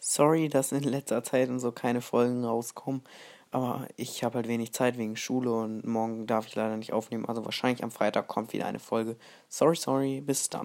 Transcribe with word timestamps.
Sorry, 0.00 0.48
dass 0.48 0.72
in 0.72 0.82
letzter 0.82 1.22
Zeit 1.22 1.48
und 1.48 1.60
so 1.60 1.70
keine 1.72 2.00
Folgen 2.00 2.44
rauskommen. 2.44 3.02
Aber 3.52 3.86
ich 3.96 4.22
habe 4.24 4.36
halt 4.36 4.48
wenig 4.48 4.72
Zeit 4.72 4.96
wegen 4.98 5.16
Schule 5.16 5.52
und 5.52 5.84
morgen 5.86 6.26
darf 6.26 6.46
ich 6.46 6.54
leider 6.56 6.76
nicht 6.76 6.92
aufnehmen. 6.92 7.26
Also 7.26 7.44
wahrscheinlich 7.44 7.82
am 7.84 7.90
Freitag 7.92 8.28
kommt 8.28 8.52
wieder 8.52 8.66
eine 8.66 8.78
Folge. 8.78 9.16
Sorry, 9.48 9.76
sorry, 9.76 10.20
bis 10.20 10.48
dann. 10.50 10.58